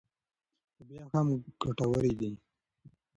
[0.73, 1.27] خو بیا هم
[1.61, 2.31] ګټورې دي.